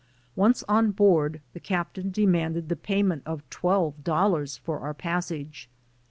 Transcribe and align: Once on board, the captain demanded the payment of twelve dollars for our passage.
Once 0.35 0.63
on 0.67 0.89
board, 0.89 1.41
the 1.53 1.59
captain 1.59 2.09
demanded 2.09 2.69
the 2.69 2.75
payment 2.75 3.21
of 3.23 3.47
twelve 3.51 4.03
dollars 4.03 4.57
for 4.57 4.79
our 4.79 4.95
passage. 4.95 5.69